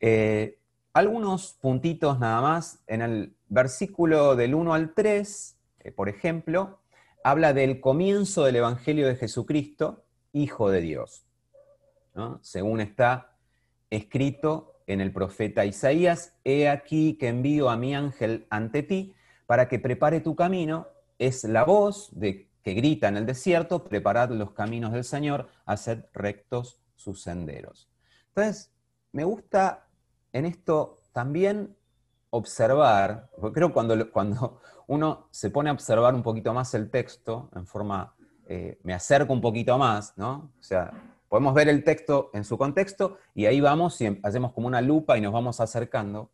[0.00, 0.58] Eh,
[0.92, 2.82] algunos puntitos nada más.
[2.86, 6.80] En el versículo del 1 al 3, eh, por ejemplo,
[7.22, 11.26] habla del comienzo del Evangelio de Jesucristo, Hijo de Dios.
[12.42, 13.32] Según está
[13.88, 19.14] escrito en el profeta Isaías, he aquí que envío a mi ángel ante ti
[19.46, 20.88] para que prepare tu camino.
[21.18, 26.04] Es la voz de, que grita en el desierto, preparad los caminos del Señor, haced
[26.12, 27.88] rectos sus senderos.
[28.28, 28.72] Entonces,
[29.12, 29.88] me gusta
[30.32, 31.76] en esto también
[32.30, 37.50] observar, porque creo cuando, cuando uno se pone a observar un poquito más el texto,
[37.54, 38.14] en forma,
[38.46, 40.52] eh, me acerco un poquito más, ¿no?
[40.58, 40.92] O sea,
[41.28, 45.16] podemos ver el texto en su contexto y ahí vamos y hacemos como una lupa
[45.16, 46.30] y nos vamos acercando.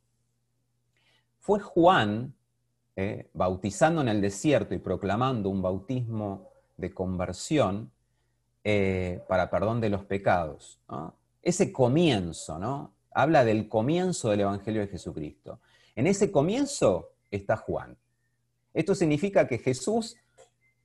[1.38, 2.34] Fue Juan,
[2.96, 7.92] eh, bautizando en el desierto y proclamando un bautismo de conversión,
[8.68, 10.80] eh, para perdón de los pecados.
[11.40, 12.96] Ese comienzo, ¿no?
[13.12, 15.60] Habla del comienzo del Evangelio de Jesucristo.
[15.94, 17.96] En ese comienzo está Juan.
[18.74, 20.16] Esto significa que Jesús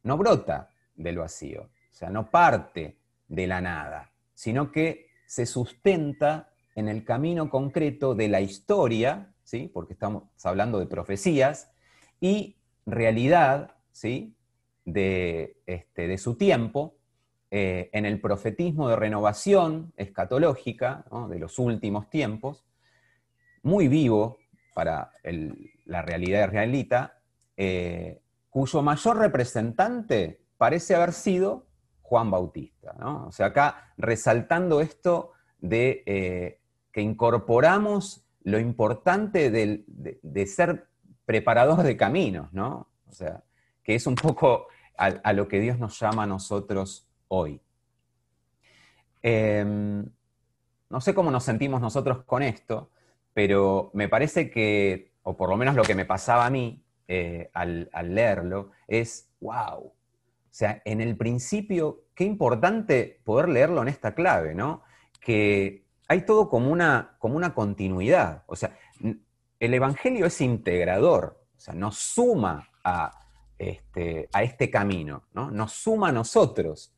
[0.04, 6.52] no brota del vacío, o sea, no parte de la nada, sino que se sustenta
[6.76, 9.72] en el camino concreto de la historia, ¿sí?
[9.74, 11.72] porque estamos hablando de profecías,
[12.20, 14.36] y realidad ¿sí?
[14.86, 17.01] de, este, de su tiempo,
[17.54, 22.64] eh, en el profetismo de renovación escatológica de los últimos tiempos,
[23.62, 24.38] muy vivo
[24.74, 25.12] para
[25.84, 27.20] la realidad israelita,
[27.58, 31.68] eh, cuyo mayor representante parece haber sido
[32.02, 32.96] Juan Bautista.
[33.28, 36.62] O sea, acá resaltando esto de eh,
[36.94, 40.88] que incorporamos lo importante de, ser
[41.26, 42.88] preparador de caminos, ¿no?
[43.10, 43.44] O sea,
[43.84, 47.62] que es un poco a, a, lo que Dios nos llama a nosotros hoy.
[49.22, 50.06] Em,
[50.90, 52.90] no sé cómo nos sentimos nosotros con esto,
[53.34, 57.50] pero me parece que, o por lo menos lo que me pasaba a mí eh,
[57.54, 59.80] al, leerlo, es, wow.
[59.86, 59.94] O
[60.54, 64.84] sea, en el principio, qué importante poder leerlo en esta clave, ¿no?
[65.22, 68.44] Que hay todo como una, como una continuidad.
[68.48, 73.18] O sea, el Evangelio es integrador, o sea, nos suma a,
[73.58, 75.50] este, a este camino, ¿no?
[75.50, 76.94] Nos suma a nosotros,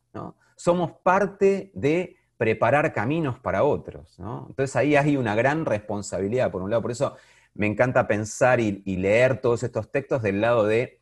[0.56, 4.18] Somos parte de preparar caminos para otros.
[4.20, 7.16] Entonces ahí hay una gran responsabilidad, por un lado, por eso
[7.54, 11.00] me encanta pensar y, leer todos estos textos del lado de,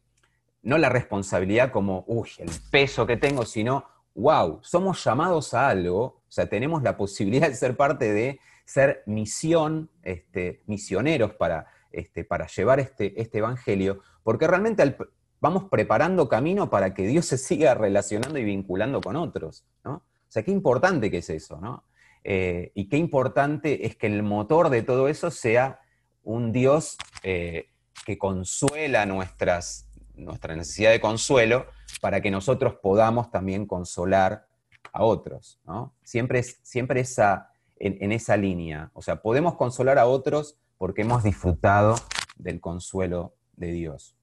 [0.62, 6.04] no la responsabilidad como, uy, el peso que tengo, sino, wow, somos llamados a algo,
[6.04, 12.24] o sea, tenemos la posibilidad de ser parte de ser misión, este, misioneros para, este,
[12.24, 14.95] para llevar este, este evangelio, porque realmente al,
[15.41, 19.93] vamos preparando camino para que Dios se siga relacionando y vinculando con otros, ¿no?
[19.95, 21.84] O sea, qué importante que es eso, ¿no?
[22.23, 25.82] Eh, y qué importante es que el motor de todo eso sea
[26.23, 27.69] un Dios eh,
[28.06, 31.65] que consuela nuestras, nuestra necesidad de consuelo
[31.99, 34.45] para que nosotros podamos también consolar
[34.93, 35.95] a otros, ¿no?
[36.04, 38.91] Siempre, siempre esa, en esa línea.
[38.93, 41.95] O sea, podemos consolar a otros porque hemos disfrutado
[42.36, 44.15] del consuelo de Dios.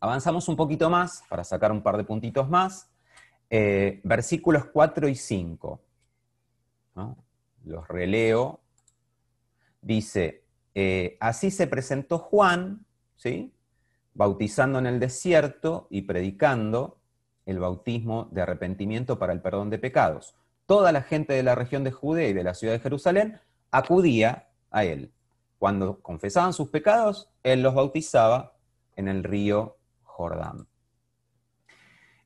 [0.00, 2.90] Avanzamos un poquito más para sacar un par de puntitos más.
[3.50, 5.80] Eh, versículos 4 y 5.
[7.64, 8.60] Los releo.
[9.80, 13.52] Dice, eh, así se presentó Juan, ¿sí?
[14.14, 16.98] bautizando en el desierto y predicando
[17.46, 20.34] el bautismo de arrepentimiento para el perdón de pecados.
[20.66, 24.48] Toda la gente de la región de Judea y de la ciudad de Jerusalén acudía
[24.70, 25.12] a él.
[25.58, 28.54] Cuando confesaban sus pecados, él los bautizaba
[28.96, 29.76] en el río
[30.14, 30.68] Jordán.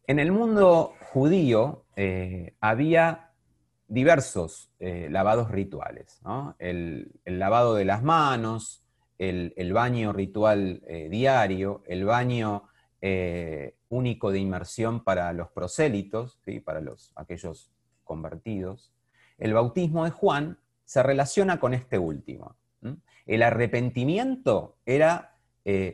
[0.06, 3.32] En el mundo judío eh, había
[3.86, 6.20] diversos eh, lavados rituales,
[6.58, 8.84] el, lavado de las manos,
[9.16, 12.64] el, baño ritual eh, diario, el baño
[13.88, 17.70] único de inmersión para los prosélitos, para los, aquellos
[18.04, 18.92] convertidos.
[19.38, 22.56] El bautismo de Juan se relaciona con este último.
[23.24, 25.36] El arrepentimiento era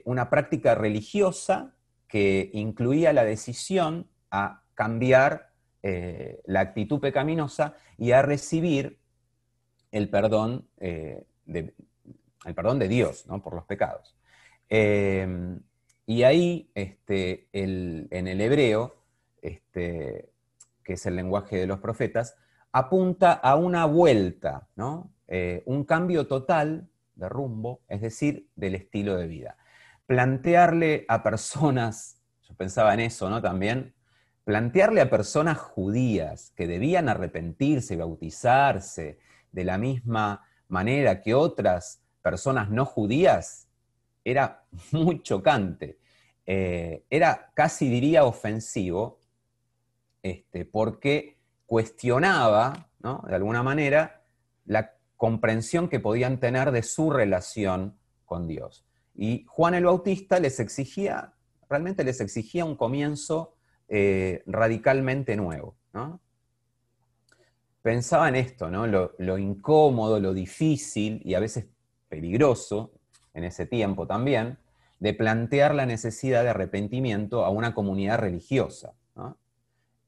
[0.04, 1.73] una práctica religiosa
[2.14, 5.50] que incluía la decisión a cambiar
[5.82, 9.00] eh, la actitud pecaminosa y a recibir
[9.90, 11.74] el perdón, eh, de,
[12.44, 13.42] el perdón de Dios ¿no?
[13.42, 14.16] por los pecados.
[14.68, 15.58] Eh,
[16.06, 18.94] y ahí, este, en el hebreo,
[19.42, 20.30] este,
[20.84, 22.36] que es el lenguaje de los profetas,
[22.70, 25.10] apunta a una vuelta, ¿no?
[25.64, 29.56] un cambio total de rumbo, es decir, del estilo de vida
[30.06, 33.40] plantearle a personas, yo pensaba en eso, ¿no?
[33.40, 33.94] También,
[34.44, 39.18] plantearle a personas judías que debían arrepentirse y bautizarse
[39.52, 43.68] de la misma manera que otras personas no judías,
[44.24, 45.98] era muy chocante.
[46.46, 49.20] Eh, era casi diría ofensivo,
[50.22, 53.22] este, porque cuestionaba, ¿no?
[53.26, 54.22] de alguna manera,
[54.66, 58.86] la comprensión que podían tener de su relación con Dios.
[59.14, 61.34] Y Juan el Bautista les exigía,
[61.68, 63.54] realmente les exigía un comienzo
[63.88, 65.76] eh, radicalmente nuevo.
[67.82, 68.86] Pensaba en esto, ¿no?
[68.86, 71.66] Lo, incómodo, lo difícil y a veces
[72.08, 72.92] peligroso
[73.34, 74.58] en ese tiempo también,
[75.00, 78.94] de plantear la necesidad de arrepentimiento a una comunidad religiosa,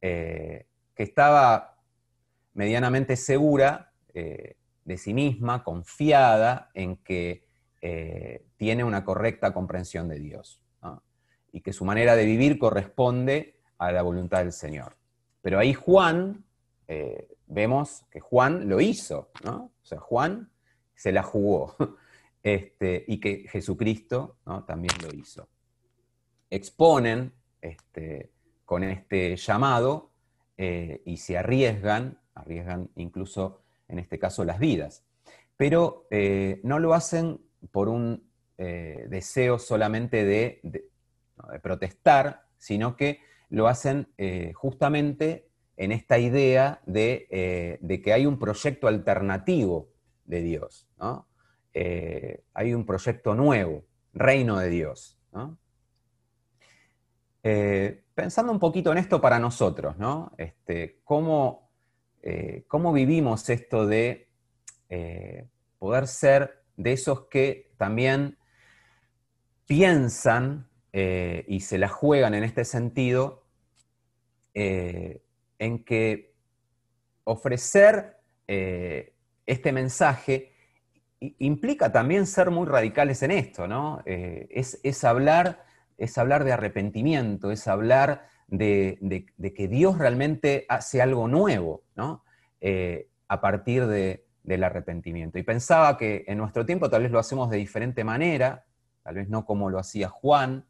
[0.00, 1.76] eh, que estaba
[2.54, 7.45] medianamente segura eh, de sí misma, confiada en que
[7.88, 10.60] eh, tiene una correcta comprensión de Dios
[11.52, 14.96] y que su manera de vivir corresponde a la voluntad del Señor.
[15.40, 16.44] Pero ahí Juan,
[16.88, 19.30] eh, vemos que Juan lo hizo.
[19.44, 20.50] O sea, Juan
[20.96, 21.76] se la jugó
[22.42, 25.48] este, y que Jesucristo también lo hizo.
[26.50, 28.32] Exponen este,
[28.64, 30.10] con este llamado
[30.58, 35.04] eh, y se arriesgan, arriesgan incluso en este caso las vidas,
[35.56, 36.08] pero
[36.64, 38.26] no lo hacen por un
[38.58, 40.88] eh, deseo solamente de,
[41.62, 48.38] protestar, sino que lo hacen eh, justamente en esta idea eh, de, que hay un
[48.38, 49.90] proyecto alternativo
[50.24, 50.88] de Dios,
[52.54, 55.18] hay un proyecto nuevo, reino de Dios.
[58.14, 60.32] pensando un poquito en esto para nosotros, ¿no?
[60.38, 61.70] Este, ¿cómo,
[62.66, 64.30] ¿cómo, vivimos esto de
[65.78, 68.38] poder ser de esos que también
[69.66, 73.46] piensan eh, y se la juegan en este sentido,
[74.58, 75.20] eh,
[75.58, 76.32] en que
[77.24, 78.16] ofrecer
[78.48, 79.12] eh,
[79.44, 80.54] este mensaje
[81.20, 84.02] implica también ser muy radicales en esto, ¿no?
[84.06, 85.62] Eh, es, hablar,
[85.98, 92.24] es hablar de arrepentimiento, es hablar de, que Dios realmente hace algo nuevo, ¿no?
[93.28, 93.84] A partir
[94.46, 95.38] del arrepentimiento.
[95.38, 98.64] Y pensaba que en nuestro tiempo tal vez lo hacemos de diferente manera,
[99.02, 100.64] tal vez no como lo hacía Juan,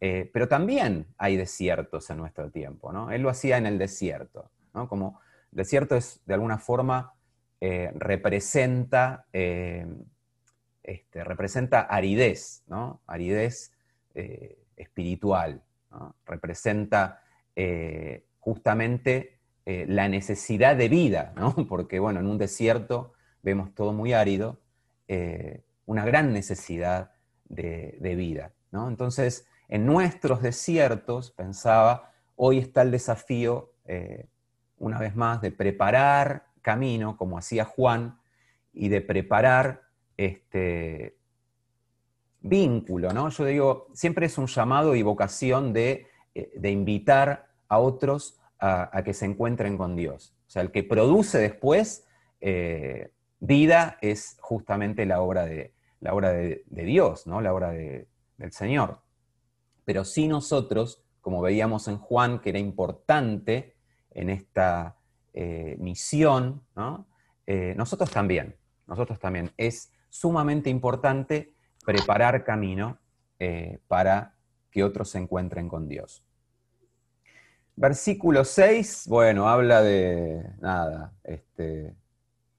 [0.00, 3.10] eh, pero también hay desiertos en nuestro tiempo, ¿no?
[3.10, 4.88] Él lo hacía en el desierto, ¿no?
[4.88, 5.20] Como
[5.50, 7.14] desierto es de alguna forma
[7.60, 9.86] eh, representa, eh,
[10.82, 13.02] este, representa aridez, ¿no?
[13.06, 13.72] Aridez
[14.76, 15.62] espiritual,
[16.24, 17.22] Representa
[18.38, 21.54] justamente la necesidad de vida, ¿no?
[21.68, 23.12] Porque, bueno, en un desierto
[23.46, 24.60] vemos todo muy árido,
[25.86, 27.12] una gran necesidad
[27.48, 28.88] de, de vida, ¿no?
[28.88, 34.28] Entonces, en nuestros desiertos, pensaba, hoy está el desafío, eh,
[34.78, 38.18] una vez más, de preparar camino, como hacía Juan,
[38.72, 39.82] y de preparar
[40.16, 41.16] este
[42.40, 43.28] vínculo, ¿no?
[43.30, 49.14] Yo digo, siempre es un llamado y vocación de, eh, invitar a otros a, que
[49.14, 50.34] se encuentren con Dios.
[50.46, 52.06] O sea, el que produce después
[52.40, 57.40] eh, vida es justamente la obra de, la obra de, Dios, ¿no?
[57.40, 59.00] La obra del Señor
[59.86, 63.76] pero sí nosotros, como veíamos en Juan, que era importante
[64.10, 64.96] en esta
[65.32, 66.62] eh, misión,
[67.46, 68.56] eh, nosotros también,
[68.88, 69.52] nosotros también.
[69.56, 72.98] Es sumamente importante preparar camino
[73.38, 74.34] eh, para
[74.70, 76.24] que otros se encuentren con Dios.
[77.76, 81.94] Versículo 6, bueno, habla de nada, este,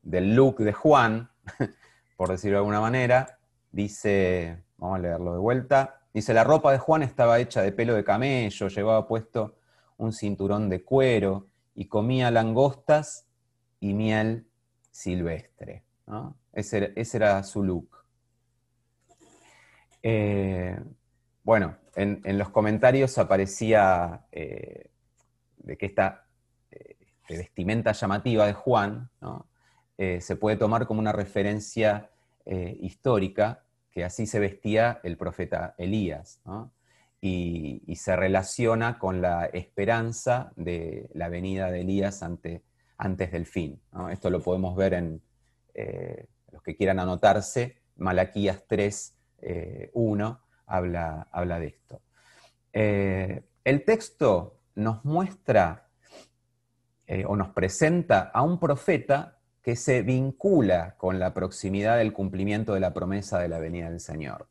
[0.08, 1.30] del look de Juan,
[2.18, 3.40] por decirlo de alguna manera.
[3.72, 7.94] Dice, vamos a leerlo de vuelta, Dice, la ropa de Juan estaba hecha de pelo
[7.94, 9.60] de camello, llevaba puesto
[9.98, 13.28] un cinturón de cuero y comía langostas
[13.80, 14.48] y miel
[14.90, 15.84] silvestre.
[16.54, 18.04] Ese, era, su look.
[20.02, 20.80] Eh,
[21.44, 24.90] bueno, en, los comentarios aparecía eh,
[25.58, 26.26] de que esta
[26.72, 26.98] eh,
[27.30, 29.12] vestimenta llamativa de Juan
[29.98, 32.12] se puede tomar como una referencia
[32.46, 33.64] histórica
[33.98, 36.40] que así se vestía el profeta Elías,
[37.20, 42.64] y, se relaciona con la esperanza de la venida de Elías ante,
[42.98, 43.82] antes del fin.
[44.12, 45.22] Esto lo podemos ver en
[45.74, 49.16] eh, los que quieran anotarse, Malaquías 3,
[49.94, 52.02] 1 eh, habla, habla, de esto.
[52.74, 55.86] Eh, el texto nos muestra
[57.26, 59.37] o nos presenta a un profeta
[59.68, 64.00] que se vincula con la proximidad del cumplimiento de la promesa de la venida del
[64.00, 64.48] Señor.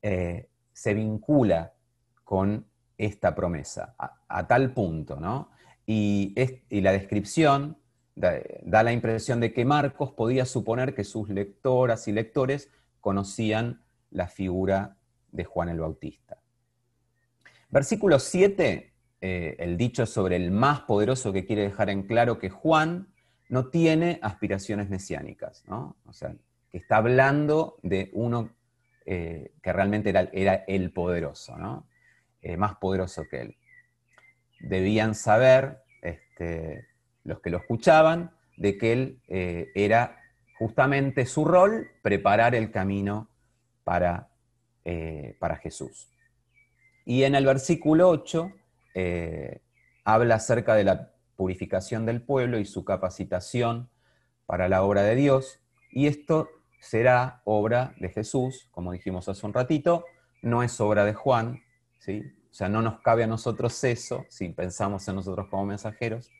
[0.00, 1.74] Eh, se vincula
[2.22, 5.50] con esta promesa, a, tal punto, ¿no?
[5.84, 6.36] Y,
[6.70, 7.76] la descripción
[8.14, 12.70] da, la impresión de que Marcos podía suponer que sus lectoras y lectores
[13.00, 14.98] conocían la figura
[15.32, 16.40] de Juan el Bautista.
[17.70, 22.50] Versículo 7, eh, el dicho sobre el más poderoso que quiere dejar en claro que
[22.50, 23.08] Juan
[23.48, 25.96] no tiene aspiraciones mesiánicas, ¿no?
[26.06, 26.34] O sea,
[26.70, 28.50] que está hablando de uno
[29.06, 31.86] eh, que realmente era, el poderoso, ¿no?
[32.40, 33.56] Eh, más poderoso que él.
[34.60, 36.86] Debían saber, este,
[37.22, 40.20] los que lo escuchaban, de que él eh, era
[40.58, 43.28] justamente su rol preparar el camino
[43.82, 44.30] para,
[45.38, 46.10] para Jesús.
[47.04, 48.52] Y en el versículo 8
[50.04, 53.90] habla acerca de la purificación del pueblo y su capacitación
[54.46, 55.60] para la obra de Dios.
[55.90, 56.48] Y esto
[56.80, 60.04] será obra de Jesús, como dijimos hace un ratito,
[60.42, 61.62] no es obra de Juan,
[61.98, 62.22] ¿sí?
[62.50, 66.30] O sea, no nos cabe a nosotros eso, si pensamos en nosotros como mensajeros,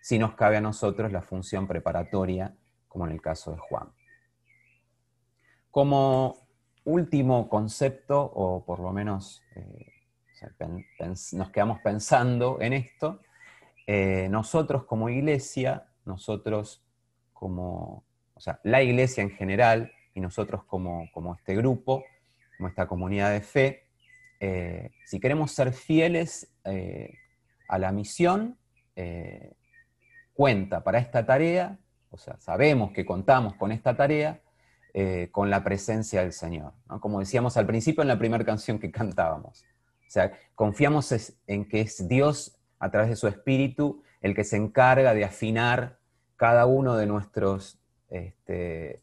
[0.00, 2.54] si nos cabe a nosotros la función preparatoria,
[2.86, 3.92] como en el caso de Juan.
[5.70, 6.48] Como
[6.84, 9.92] último concepto, o por lo menos eh,
[11.32, 13.20] nos quedamos pensando en esto,
[13.86, 16.82] eh, nosotros como iglesia, nosotros
[17.32, 18.04] como,
[18.34, 22.04] o sea, la iglesia en general y nosotros como, este grupo,
[22.56, 23.86] como esta comunidad de fe,
[24.40, 27.14] eh, si queremos ser fieles eh,
[27.68, 28.56] a la misión,
[30.34, 31.78] cuenta para esta tarea,
[32.10, 34.42] o sea, sabemos que contamos con esta tarea,
[35.30, 36.74] con la presencia del Señor.
[37.00, 39.64] Como decíamos al principio en la primera canción que cantábamos.
[40.10, 44.56] O sea, confiamos en que es Dios a través de su espíritu, el que se
[44.56, 45.98] encarga de afinar
[46.36, 47.78] cada uno de nuestros,
[48.08, 49.02] este,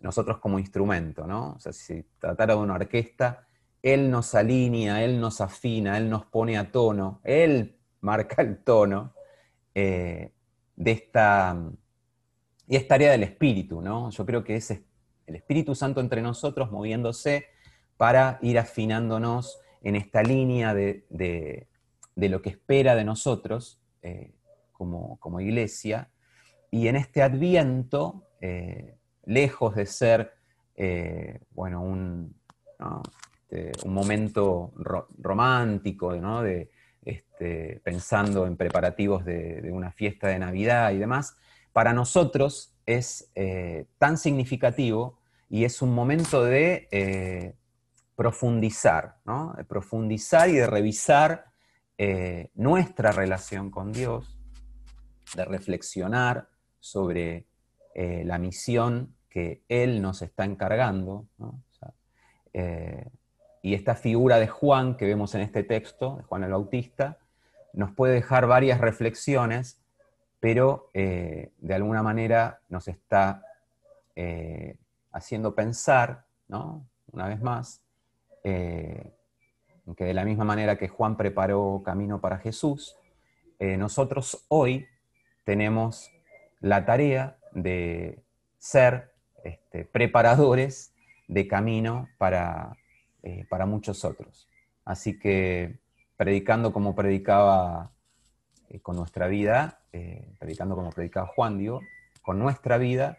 [0.00, 1.52] nosotros como instrumento, ¿no?
[1.52, 3.46] O sea, si tratara de una orquesta,
[3.82, 9.14] Él nos alinea, Él nos afina, Él nos pone a tono, Él marca el tono,
[9.74, 10.32] eh,
[10.76, 11.56] de esta,
[12.66, 14.10] y esta área del espíritu, ¿no?
[14.10, 14.70] Yo creo que es
[15.26, 17.46] el Espíritu Santo entre nosotros moviéndose
[17.96, 21.68] para ir afinándonos en esta línea de,
[22.16, 24.32] lo que espera de nosotros eh,
[24.72, 26.10] como, iglesia.
[26.70, 30.32] Y en este adviento, eh, lejos de ser
[30.76, 32.34] eh, bueno, un,
[33.50, 34.72] este, un momento
[35.18, 36.12] romántico,
[36.42, 36.70] de,
[37.04, 41.36] este, pensando en preparativos de, una fiesta de Navidad y demás,
[41.72, 43.32] para nosotros es
[43.98, 47.56] tan significativo y es un momento de
[48.14, 49.54] profundizar, ¿no?
[49.56, 51.53] de profundizar y de revisar
[51.96, 54.36] eh, nuestra relación con Dios,
[55.36, 56.48] de reflexionar
[56.80, 57.46] sobre
[57.94, 61.26] eh, la misión que Él nos está encargando.
[62.52, 63.08] Eh,
[63.62, 67.18] y esta figura de Juan que vemos en este texto, de Juan el Bautista,
[67.72, 69.80] nos puede dejar varias reflexiones,
[70.38, 73.42] pero de alguna manera nos está
[75.10, 76.86] haciendo pensar, ¿no?
[77.10, 77.80] una vez más,
[79.96, 82.96] que de la misma manera que Juan preparó camino para Jesús,
[83.58, 84.86] eh, nosotros hoy
[85.44, 86.10] tenemos
[86.60, 88.22] la tarea de
[88.56, 89.12] ser
[89.44, 90.94] este, preparadores
[91.28, 92.76] de camino para,
[93.22, 94.48] eh, para muchos otros.
[94.86, 95.78] Así que
[96.16, 97.90] predicando como predicaba
[98.82, 99.80] con nuestra vida,
[100.38, 101.80] predicando como predicaba Juan, digo,
[102.22, 103.18] con nuestra vida,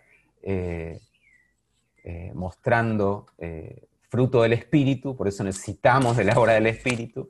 [2.33, 3.27] mostrando
[4.09, 7.29] fruto del Espíritu, por eso necesitamos de la obra del Espíritu,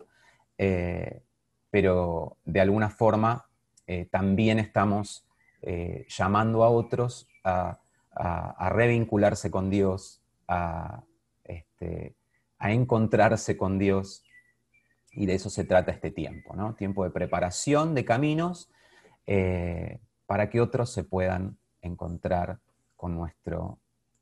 [0.58, 1.24] eh,
[1.70, 3.46] pero de alguna forma
[3.88, 5.28] eh, también estamos
[5.62, 7.80] eh, llamando a otros a,
[8.72, 10.22] revincularse con Dios,
[11.44, 12.16] este,
[12.58, 14.24] a, encontrarse con Dios,
[15.12, 16.76] y de eso se trata este tiempo, ¿no?
[16.76, 18.70] Tiempo de preparación de caminos
[20.26, 22.60] para que otros se puedan encontrar
[22.96, 23.80] con nuestro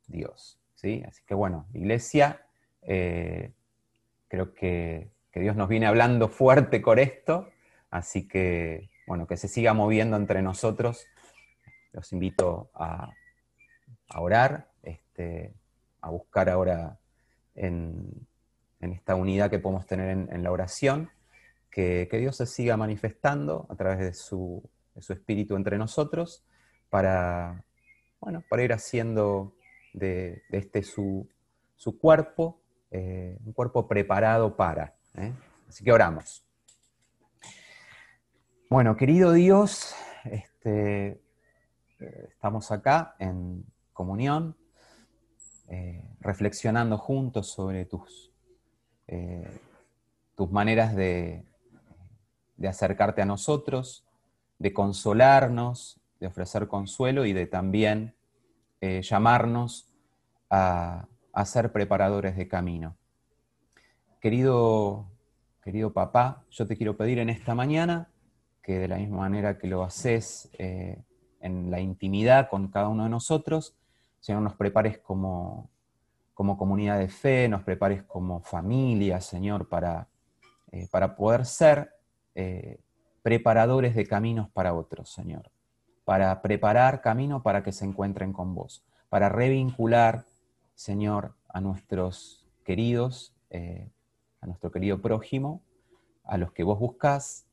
[0.08, 0.62] Dios.
[0.84, 1.01] ¿Sí?
[1.07, 2.45] Así que bueno, iglesia,
[2.84, 3.53] eh,
[4.27, 7.49] creo que, Dios nos viene hablando fuerte con esto,
[7.89, 11.07] así que, bueno, que se siga moviendo entre nosotros.
[11.91, 13.11] Los invito a,
[14.15, 15.55] orar, este,
[16.01, 16.99] a buscar ahora
[17.55, 18.27] en,
[18.79, 21.09] esta unidad que podemos tener en, la oración,
[21.71, 24.61] que, Dios se siga manifestando a través de su,
[24.95, 26.45] espíritu entre nosotros
[26.91, 27.65] para,
[28.19, 29.55] bueno, para ir haciendo
[29.94, 31.28] de, este su,
[31.76, 32.64] su cuerpo
[32.96, 34.94] eh, un cuerpo preparado para.
[35.16, 35.34] ¿eh?
[35.68, 36.46] Así que oramos.
[38.70, 41.20] Bueno, querido Dios, este,
[42.00, 44.56] eh, estamos acá en comunión,
[46.20, 48.32] reflexionando juntos sobre tus,
[50.36, 51.44] tus maneras de,
[52.58, 54.06] de acercarte a nosotros,
[54.60, 58.14] de consolarnos, de ofrecer consuelo y de también
[59.01, 59.93] llamarnos
[60.49, 61.07] a,
[61.45, 62.95] ser preparadores de camino.
[64.19, 65.07] Querido,
[65.63, 68.09] querido papá, yo te quiero pedir en esta mañana
[68.61, 71.01] que de la misma manera que lo haces eh,
[71.41, 73.75] en la intimidad con cada uno de nosotros,
[74.19, 75.69] Señor, nos prepares como,
[76.34, 80.07] como comunidad de fe, nos prepares como familia, Señor, para,
[80.71, 81.91] eh, para poder ser
[82.36, 82.79] eh,
[83.21, 85.51] preparadores de caminos para otros, Señor,
[86.06, 90.26] para preparar camino para que se encuentren con vos, para revincular
[90.76, 93.89] Señor, a nuestros queridos, eh,
[94.41, 95.62] a nuestro querido prójimo,
[96.24, 97.45] a los que vos buscás,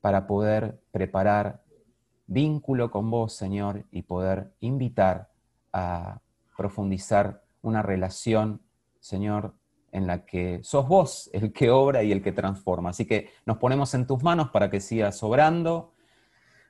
[0.00, 1.62] para poder preparar
[2.26, 5.30] vínculo con vos, Señor, y poder invitar
[5.72, 6.20] a
[6.56, 8.62] profundizar una relación,
[9.00, 9.54] Señor,
[9.92, 12.90] en la que sos vos el que obra y el que transforma.
[12.90, 15.92] Así que nos ponemos en tus manos para que sigas obrando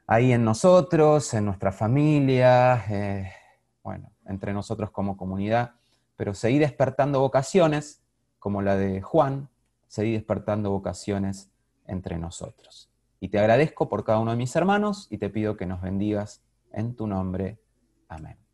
[0.08, 3.30] ahí en nosotros, en nuestra familia, eh,
[3.84, 5.74] bueno, entre nosotros como comunidad,
[6.16, 8.02] pero seguí despertando vocaciones,
[8.38, 9.48] como la de Juan,
[9.86, 11.50] seguí despertando vocaciones
[11.86, 12.90] entre nosotros.
[13.20, 16.42] Y te agradezco por cada uno de mis hermanos y te pido que nos bendigas
[16.72, 17.58] en tu nombre.
[18.08, 18.47] Amén.